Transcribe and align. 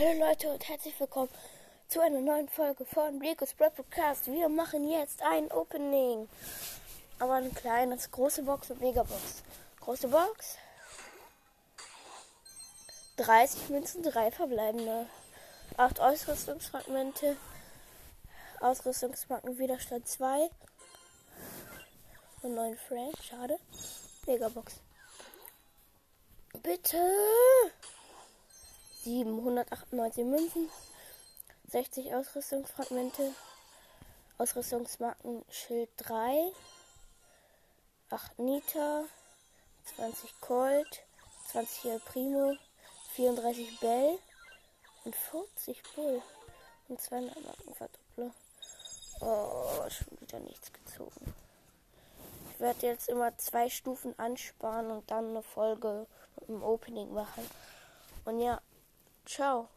Hallo 0.00 0.18
Leute 0.18 0.48
und 0.48 0.66
herzlich 0.66 0.98
willkommen 0.98 1.28
zu 1.88 2.00
einer 2.00 2.22
neuen 2.22 2.48
Folge 2.48 2.86
von 2.86 3.18
Brad 3.18 3.76
Podcast. 3.76 4.32
Wir 4.32 4.48
machen 4.48 4.88
jetzt 4.88 5.20
ein 5.22 5.52
Opening. 5.52 6.26
Aber 7.18 7.34
ein 7.34 7.54
kleines, 7.54 8.10
große 8.10 8.42
Box 8.44 8.70
und 8.70 8.80
Megabox. 8.80 9.42
Große 9.80 10.08
Box. 10.08 10.56
30 13.18 13.68
Münzen, 13.68 14.02
3 14.02 14.30
verbleibende. 14.30 15.04
8 15.76 16.00
Ausrüstungsfragmente. 16.00 17.36
Ausrüstungsmarken 18.60 19.58
Widerstand 19.58 20.08
2. 20.08 20.48
Und 22.40 22.54
9 22.54 22.78
Frank, 22.88 23.14
schade. 23.22 23.58
Megabox. 24.26 24.80
Bitte! 26.62 26.96
798 29.02 30.24
Münzen, 30.24 30.68
60 31.68 32.14
Ausrüstungsfragmente, 32.14 33.32
Ausrüstungsmarken 34.36 35.42
Schild 35.48 35.88
3, 35.96 36.52
8 38.10 38.38
Nita, 38.38 39.04
20 39.96 40.40
Colt, 40.42 41.02
20 41.46 41.84
El 41.92 42.00
Primo, 42.00 42.56
34 43.14 43.80
Bell 43.80 44.18
und 45.04 45.16
40 45.16 45.82
Bull 45.94 46.22
und 46.88 47.00
200 47.00 47.42
Markenverdoppler. 47.42 48.34
Oh, 49.20 49.88
schon 49.88 50.20
wieder 50.20 50.40
nichts 50.40 50.70
gezogen. 50.72 51.34
Ich 52.52 52.60
werde 52.60 52.86
jetzt 52.86 53.08
immer 53.08 53.36
zwei 53.38 53.70
Stufen 53.70 54.18
ansparen 54.18 54.90
und 54.90 55.10
dann 55.10 55.30
eine 55.30 55.42
Folge 55.42 56.06
dem 56.48 56.62
Opening 56.62 57.12
machen. 57.14 57.48
Und 58.24 58.40
ja, 58.40 58.60
Ciao. 59.30 59.70